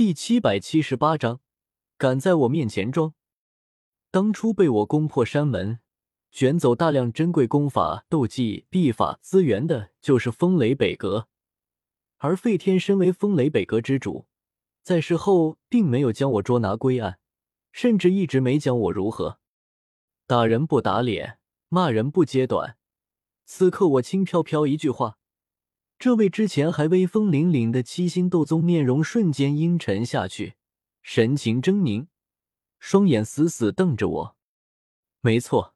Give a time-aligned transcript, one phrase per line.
[0.00, 1.40] 第七百七十八章，
[1.98, 3.12] 敢在我面前装！
[4.10, 5.80] 当初被我攻破山门，
[6.30, 11.28] 卷走大量珍贵功法、斗技、秘法资源的，就是风雷北阁。
[12.16, 14.26] 而费天身为风雷北阁之主，
[14.82, 17.18] 在事后并没有将我捉拿归案，
[17.70, 19.38] 甚至一直没讲我如何
[20.26, 22.78] 打人不打脸，骂人不揭短。
[23.44, 25.18] 此刻我轻飘飘一句话。
[26.00, 30.54] 这位之前还威风凛凛的七星斗宗面容瞬间阴沉下去，
[31.02, 32.06] 神情狰狞，
[32.78, 34.36] 双眼死死瞪着我。
[35.20, 35.74] 没错，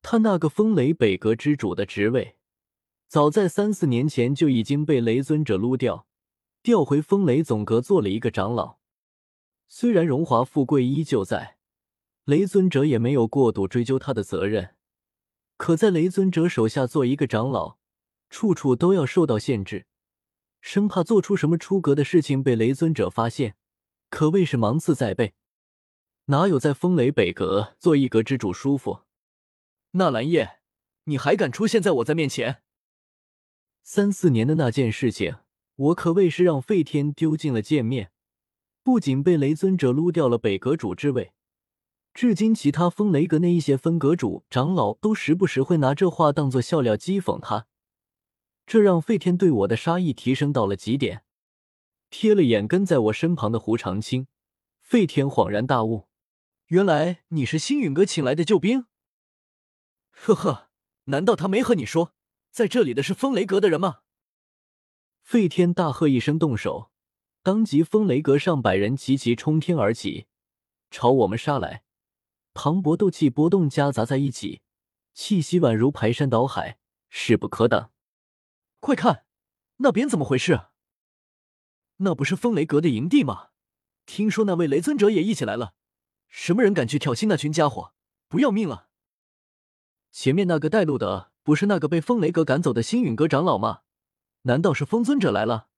[0.00, 2.36] 他那个风雷北阁之主的职位，
[3.06, 6.06] 早在三四年前就已经被雷尊者撸掉，
[6.62, 8.78] 调回风雷总阁做了一个长老。
[9.68, 11.58] 虽然荣华富贵依旧在，
[12.24, 14.76] 雷尊者也没有过度追究他的责任，
[15.58, 17.76] 可在雷尊者手下做一个长老。
[18.30, 19.86] 处处都要受到限制，
[20.60, 23.56] 生怕做出什么出格的事情被雷尊者发现，
[24.10, 25.34] 可谓是芒刺在背。
[26.26, 29.00] 哪有在风雷北阁做一阁之主舒服？
[29.92, 30.58] 纳兰叶，
[31.04, 32.62] 你还敢出现在我在面前？
[33.82, 35.36] 三四年的那件事情，
[35.76, 38.10] 我可谓是让费天丢尽了见面，
[38.82, 41.34] 不仅被雷尊者撸掉了北阁主之位，
[42.14, 47.66] 至今其他风雷阁那一些分阁主、长老都时不时会拿这话当做笑料讥讽他。
[48.66, 51.24] 这让费天对我的杀意提升到了极点。
[52.10, 54.28] 瞥了眼跟在我身旁的胡长青，
[54.80, 56.08] 费天恍然大悟：
[56.66, 58.86] 原来你是星陨阁请来的救兵。
[60.10, 60.70] 呵呵，
[61.04, 62.14] 难道他没和你说，
[62.50, 64.02] 在这里的是风雷阁的人吗？
[65.22, 66.90] 费天大喝一声，动手，
[67.42, 70.26] 当即风雷阁上百人齐齐冲天而起，
[70.90, 71.82] 朝我们杀来。
[72.52, 74.60] 磅礴斗气波动夹杂在一起，
[75.12, 76.78] 气息宛如排山倒海，
[77.08, 77.90] 势不可挡。
[78.84, 79.24] 快看，
[79.78, 80.66] 那边怎么回事？
[81.96, 83.48] 那不是风雷阁的营地吗？
[84.04, 85.72] 听说那位雷尊者也一起来了。
[86.28, 87.94] 什么人敢去挑衅那群家伙？
[88.28, 88.90] 不要命了！
[90.10, 93.84] 前面那个带路的不是那个被风雷阁赶走的星陨阁长老吗？
[94.42, 95.68] 难道是风尊者来了？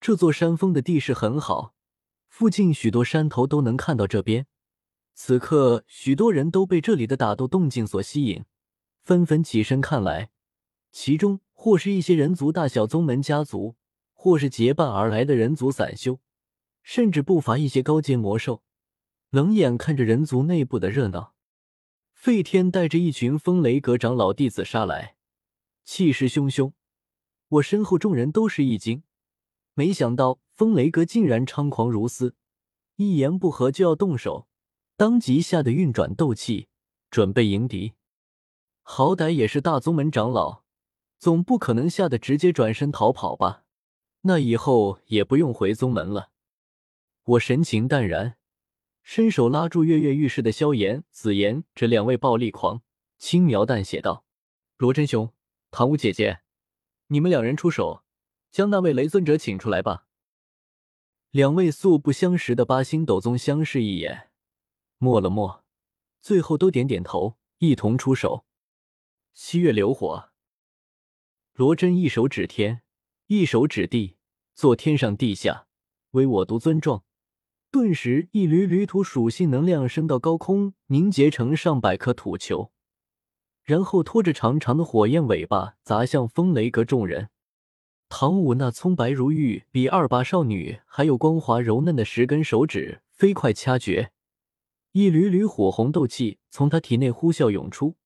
[0.00, 1.74] 这座山峰的地势很好，
[2.28, 4.46] 附近许多山头都能看到这边。
[5.14, 8.44] 此刻，许多人都被这里的打斗动静所吸引，
[9.02, 10.30] 纷纷起身看来。
[10.92, 13.76] 其中或是一些人族大小宗门家族，
[14.14, 16.18] 或是结伴而来的人族散修，
[16.82, 18.62] 甚至不乏一些高阶魔兽，
[19.28, 21.34] 冷眼看着人族内部的热闹。
[22.14, 25.16] 费天带着一群风雷阁长老弟子杀来，
[25.84, 26.72] 气势汹汹。
[27.48, 29.02] 我身后众人都是一惊，
[29.74, 32.34] 没想到风雷阁竟然猖狂如斯，
[32.96, 34.48] 一言不合就要动手，
[34.96, 36.68] 当即吓得运转斗气，
[37.10, 37.92] 准备迎敌。
[38.80, 40.62] 好歹也是大宗门长老。
[41.20, 43.64] 总不可能吓得直接转身逃跑吧？
[44.22, 46.30] 那以后也不用回宗门了。
[47.24, 48.38] 我神情淡然，
[49.02, 52.82] 伸手拉住跃跃欲试的萧炎、紫妍这两位暴力狂，
[53.18, 54.24] 轻描淡写道
[54.78, 55.34] ：“罗真兄，
[55.70, 56.40] 唐舞姐姐，
[57.08, 58.02] 你们两人出手，
[58.50, 60.06] 将那位雷尊者请出来吧。”
[61.32, 64.30] 两位素不相识的八星斗宗相视一眼，
[64.96, 65.66] 默了默，
[66.22, 68.46] 最后都点点头，一同出手。
[69.34, 70.29] 七月流火。
[71.60, 72.80] 罗真一手指天，
[73.26, 74.16] 一手指地，
[74.54, 75.66] 做天上地下，
[76.12, 77.04] 唯我独尊状。
[77.70, 82.72] 顿时，一缕缕土属性能量升到高空，凝结成上百颗土球，
[83.62, 87.28] 然后拖着长长的火焰尾巴砸向风雷阁众人。
[88.08, 94.12] 唐舞那葱白如玉、比二八少女还有光滑柔嫩的十根手指飞快掐诀，
[94.92, 97.96] 一缕缕火红斗气从他体内呼啸涌出，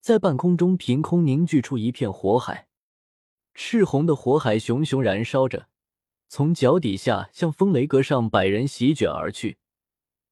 [0.00, 2.68] 在半空中凭空凝聚出一片火海。
[3.62, 5.68] 赤红的火海熊熊燃烧着，
[6.28, 9.58] 从脚底下向风雷阁上百人席卷而去。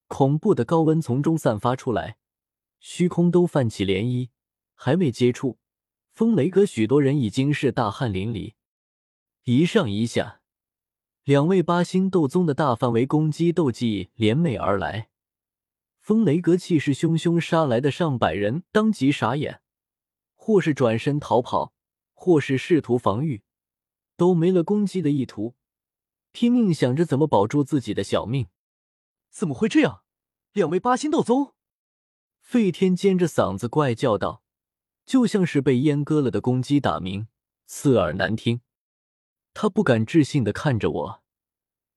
[0.07, 2.17] 恐怖的高温从中散发出来，
[2.81, 4.31] 虚空都泛起涟漪。
[4.75, 5.59] 还未接触，
[6.15, 8.55] 风雷阁许多人已经是大汗淋漓。
[9.45, 10.41] 一上一下，
[11.25, 15.11] 两位八星斗宗的大范围攻击斗技联袂而来。
[16.01, 19.61] 风雷阁气势汹汹杀来的上百人当即傻眼，
[20.35, 21.75] 或是转身逃跑。
[22.21, 23.45] 或是试图防御，
[24.17, 25.55] 都没了攻击的意图，
[26.33, 28.49] 拼命想着怎么保住自己的小命。
[29.31, 30.03] 怎么会这样？
[30.53, 31.55] 两位八星斗宗！
[32.41, 34.43] 费天尖着嗓子怪叫道，
[35.07, 37.29] 就像是被阉割了的公鸡打鸣，
[37.67, 38.63] 刺耳难听。
[39.55, 41.23] 他不敢置信的看着我，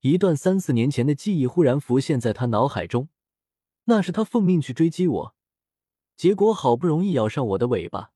[0.02, 3.10] 一段三四年前的记忆忽然浮现在他脑海中。
[3.86, 5.36] 那是他奉命去追击我，
[6.16, 8.12] 结果好不容易咬上我的尾巴。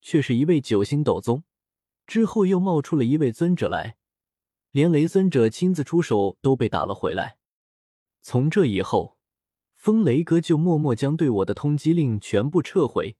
[0.00, 1.44] 却是一位九星斗宗，
[2.06, 3.96] 之后又冒出了一位尊者来，
[4.70, 7.38] 连雷尊者亲自出手都被打了回来。
[8.20, 9.16] 从这以后，
[9.74, 13.16] 风雷哥就默默将对我的通缉令全部撤回，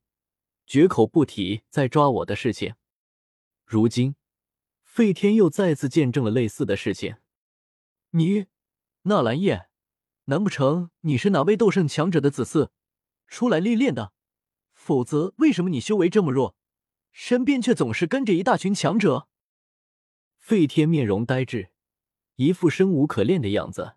[0.66, 2.74] 绝口不提再抓我的事情。
[3.64, 4.16] 如今，
[4.82, 7.16] 费天又再次见证了类似的事情。
[8.10, 8.46] 你，
[9.02, 9.68] 纳兰叶，
[10.24, 12.70] 难不成你是哪位斗圣强者的子嗣，
[13.26, 14.12] 出来历练的？
[14.72, 16.56] 否则，为什么你修为这么弱，
[17.20, 19.26] 身边却总是跟着一大群强者？
[20.38, 21.70] 费天面容呆滞，
[22.36, 23.96] 一副生无可恋的样子。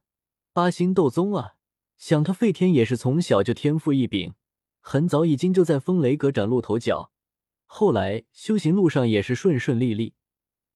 [0.52, 1.54] 八星斗宗啊，
[2.00, 4.34] 想他费天也是从小就天赋异禀，
[4.80, 7.12] 很早已经就在风雷阁崭露头角，
[7.68, 10.16] 后来修行路上也是顺顺利利，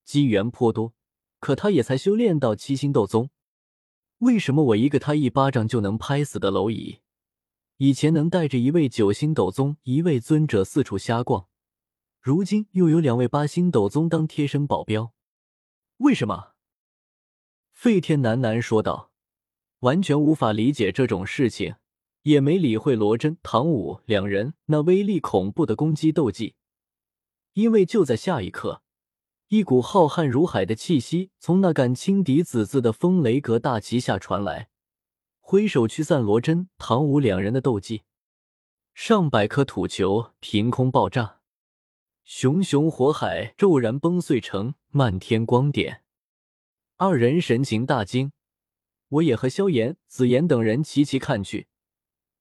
[0.03, 0.93] 机缘颇多。
[1.39, 3.31] 可他也才修炼到七星斗宗，
[4.19, 6.99] 为什么我一个他一巴掌就能拍死的蝼蚁，
[7.77, 11.47] 以前能带着一位九星斗宗、一位尊者四处瞎逛，
[12.25, 15.13] 如今又有两位八星斗宗当贴身保镖？
[15.97, 16.53] 为什么？
[17.71, 19.11] 费天喃喃说道，
[19.81, 21.75] 完全无法理解这种事情，
[22.23, 26.55] 也没理会罗真、唐武两人那威力恐怖的攻击斗技，
[27.53, 28.81] 因为就在下一刻。
[29.49, 34.69] 一股浩瀚如海的气息从那杆轻敌子字的风雷阁大旗下传来，
[35.39, 38.01] 挥手驱散罗真、唐武两人的斗技。
[38.95, 41.41] 上百颗土球凭空爆炸，
[42.25, 46.03] 熊熊火海骤然崩碎成漫天光点。
[46.95, 48.31] 二人神情大惊，
[49.09, 51.67] 我也和萧炎、紫妍等人齐齐看去，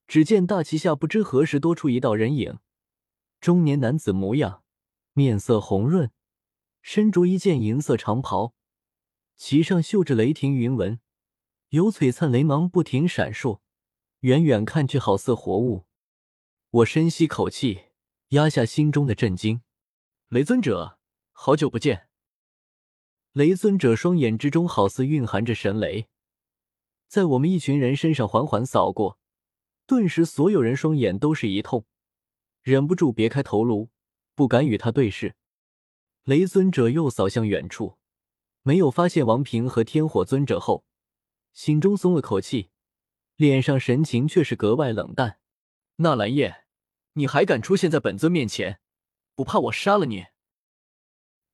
[0.07, 2.61] 只见大旗下不知何时多出一道人影，
[3.43, 4.63] 中年男子模样，
[5.13, 6.11] 面色红润。
[6.81, 8.55] 身着一件银色长袍，
[9.37, 10.99] 旗上绣着雷霆云纹，
[11.69, 13.61] 有璀璨雷芒不停闪烁，
[14.21, 15.85] 远远看去好似活物。
[16.71, 17.83] 我深吸口气，
[18.29, 19.61] 压下心中的震惊。
[20.35, 20.99] 雷尊者，
[21.31, 22.09] 好久不见！
[23.35, 26.09] 雷尊者双眼之中好似蕴含着神雷，
[27.07, 29.21] 在我们一群人身上缓缓扫过，
[29.87, 31.87] 顿时所有人双眼都是一痛，
[32.63, 33.91] 忍不住别开头颅，
[34.35, 35.37] 不敢与他对视。
[36.25, 37.97] 雷尊者又扫向远处，
[38.63, 40.85] 没有发现王平和天火尊者后，
[41.53, 42.71] 心中松了口气，
[43.37, 45.39] 脸上神情却是格外冷淡。
[45.99, 46.65] 纳兰叶，
[47.13, 48.81] 你还敢出现在本尊面前，
[49.35, 50.27] 不怕我杀了你？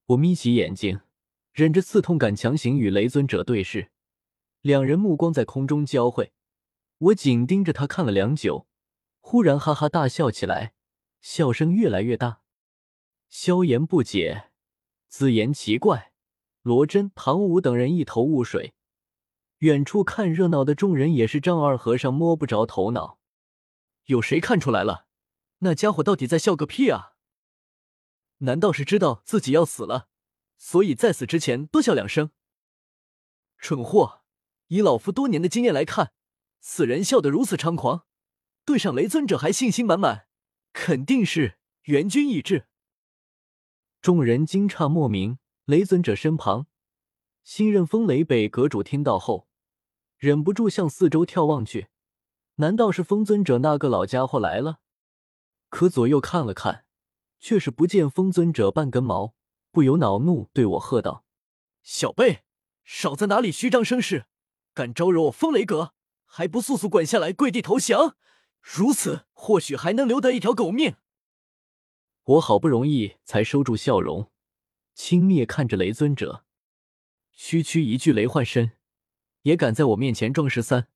[0.07, 1.01] 我眯起眼睛，
[1.53, 3.91] 忍着刺痛感，强行与雷尊者对视。
[4.61, 6.33] 两人目光在空中交汇，
[6.99, 8.67] 我紧盯着他看了良久，
[9.21, 10.75] 忽然哈哈大笑起来，
[11.23, 12.43] 笑声越来越大。
[13.29, 14.51] 萧炎不解。
[15.09, 16.13] 紫言奇怪，
[16.63, 18.75] 罗真、唐武等人一头雾水，
[19.59, 23.19] 远处看热闹的众人也是丈二和尚摸不着头脑。
[24.05, 25.07] 有谁看出来了？
[25.61, 27.15] 那家伙到底在笑个屁啊？
[28.41, 30.09] 难道是知道自己要死了，
[30.57, 32.31] 所以在死之前多笑两声？
[33.59, 34.23] 蠢货！
[34.69, 36.13] 以老夫多年的经验来看，
[36.61, 38.07] 此人笑得如此猖狂，
[38.65, 40.29] 对上雷尊者还信心满满，
[40.73, 42.69] 肯定是援军已至。
[44.01, 46.67] 众人惊诧莫名，雷尊者身旁，
[47.43, 49.49] 新任风雷北阁主听到后，
[50.17, 51.89] 忍不住向四周眺望去。
[52.57, 54.81] 难道是风尊者那个老家伙来了？
[55.69, 56.85] 可左右看了看，
[57.41, 59.35] 却是不见风尊者半根毛，
[59.73, 61.25] 不由恼怒，对我喝道
[61.83, 62.45] ：“小辈，
[62.85, 64.27] 少在哪里虚张声势，
[64.75, 65.95] 敢招惹我风雷阁，
[66.27, 68.17] 还不速速滚下来跪地投降？
[68.61, 70.97] 如此，或许还能留得一条狗命。”
[72.25, 74.31] 我好不容易才收住笑容，
[74.95, 76.45] 轻蔑看着雷尊者，
[77.33, 78.73] 区区一具雷幻身，
[79.43, 80.89] 也敢在我面前装十三？